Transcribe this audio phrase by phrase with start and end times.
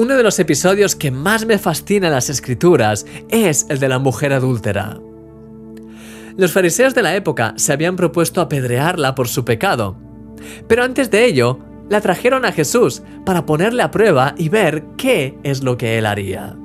[0.00, 3.98] Uno de los episodios que más me fascina en las escrituras es el de la
[3.98, 4.98] mujer adúltera.
[6.38, 9.98] Los fariseos de la época se habían propuesto apedrearla por su pecado,
[10.66, 11.58] pero antes de ello
[11.90, 16.06] la trajeron a Jesús para ponerle a prueba y ver qué es lo que él
[16.06, 16.56] haría.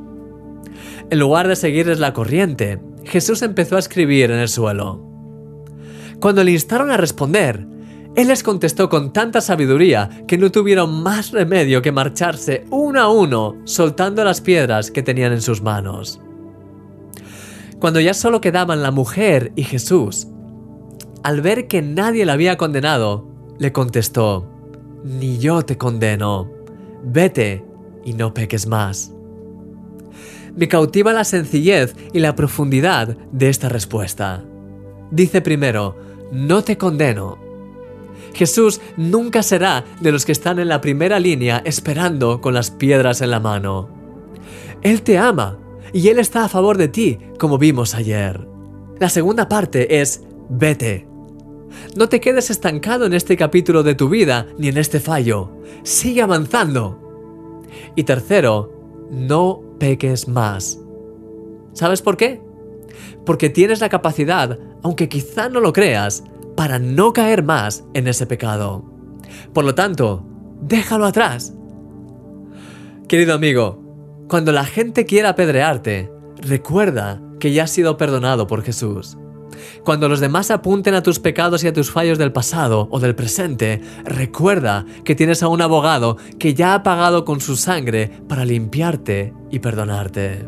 [1.09, 5.03] En lugar de seguirles la corriente, Jesús empezó a escribir en el suelo.
[6.21, 7.67] Cuando le instaron a responder,
[8.15, 13.09] él les contestó con tanta sabiduría que no tuvieron más remedio que marcharse uno a
[13.09, 16.21] uno, soltando las piedras que tenían en sus manos.
[17.79, 20.27] Cuando ya solo quedaban la mujer y Jesús,
[21.23, 23.27] al ver que nadie la había condenado,
[23.59, 24.49] le contestó,
[25.03, 26.49] Ni yo te condeno,
[27.03, 27.65] vete
[28.05, 29.11] y no peques más.
[30.55, 34.45] Me cautiva la sencillez y la profundidad de esta respuesta.
[35.11, 35.97] Dice primero,
[36.31, 37.44] no te condeno,
[38.35, 43.21] Jesús nunca será de los que están en la primera línea esperando con las piedras
[43.21, 43.89] en la mano.
[44.81, 45.57] Él te ama
[45.93, 48.45] y Él está a favor de ti, como vimos ayer.
[48.99, 51.07] La segunda parte es vete.
[51.95, 55.51] No te quedes estancado en este capítulo de tu vida ni en este fallo.
[55.83, 57.63] Sigue avanzando.
[57.95, 60.81] Y tercero, no peques más.
[61.71, 62.41] ¿Sabes por qué?
[63.25, 66.25] Porque tienes la capacidad, aunque quizá no lo creas,
[66.55, 68.85] para no caer más en ese pecado.
[69.53, 70.25] Por lo tanto,
[70.61, 71.53] déjalo atrás.
[73.07, 73.83] Querido amigo,
[74.27, 79.17] cuando la gente quiera apedrearte, recuerda que ya has sido perdonado por Jesús.
[79.83, 83.15] Cuando los demás apunten a tus pecados y a tus fallos del pasado o del
[83.15, 88.45] presente, recuerda que tienes a un abogado que ya ha pagado con su sangre para
[88.45, 90.47] limpiarte y perdonarte.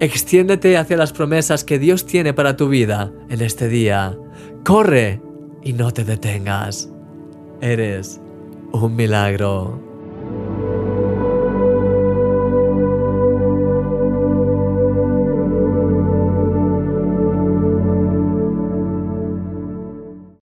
[0.00, 4.16] Extiéndete hacia las promesas que Dios tiene para tu vida en este día
[4.64, 5.20] Corre
[5.62, 6.88] y no te detengas.
[7.60, 8.20] Eres
[8.72, 9.87] un milagro.